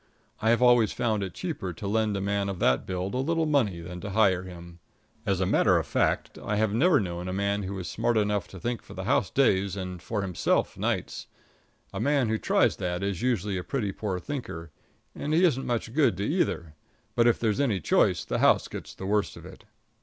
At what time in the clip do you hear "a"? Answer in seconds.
2.17-2.21, 3.13-3.17, 5.39-5.45, 7.27-7.31, 11.93-11.99, 13.59-13.63